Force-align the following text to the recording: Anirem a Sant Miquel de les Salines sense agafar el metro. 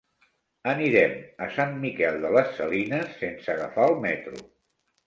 Anirem 0.71 1.13
a 1.47 1.49
Sant 1.59 1.77
Miquel 1.85 2.19
de 2.27 2.35
les 2.39 2.51
Salines 2.63 3.17
sense 3.23 3.57
agafar 3.59 3.89
el 3.93 3.99
metro. 4.11 4.45